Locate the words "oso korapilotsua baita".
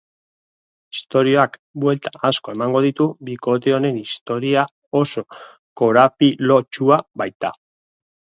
5.03-7.55